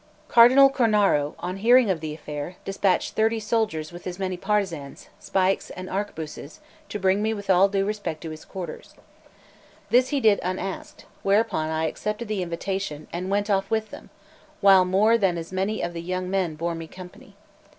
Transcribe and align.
LXXIV 0.29 0.33
CARDINAL 0.33 0.69
CORNARO, 0.71 1.35
on 1.37 1.57
hearing 1.57 1.91
of 1.91 1.99
the 1.99 2.11
affair, 2.15 2.55
despatched 2.65 3.13
thirty 3.13 3.39
soldiers, 3.39 3.91
with 3.91 4.07
as 4.07 4.17
many 4.17 4.35
partisans, 4.35 5.09
pikes, 5.31 5.69
and 5.69 5.91
arquebuses, 5.91 6.59
to 6.89 6.97
bring 6.97 7.21
me 7.21 7.35
with 7.35 7.51
all 7.51 7.69
due 7.69 7.85
respect 7.85 8.19
to 8.21 8.31
his 8.31 8.43
quarters. 8.43 8.95
This 9.91 10.07
he 10.09 10.19
did 10.19 10.39
unasked; 10.41 11.05
whereupon 11.21 11.69
I 11.69 11.85
accepted 11.85 12.29
the 12.29 12.41
invitation, 12.41 13.09
and 13.13 13.29
went 13.29 13.47
off 13.47 13.69
with 13.69 13.91
them, 13.91 14.09
while 14.59 14.85
more 14.85 15.19
than 15.19 15.37
as 15.37 15.51
many 15.51 15.83
of 15.83 15.93
the 15.93 16.01
young 16.01 16.31
men 16.31 16.55
bore 16.55 16.73
me 16.73 16.87
company. 16.87 17.35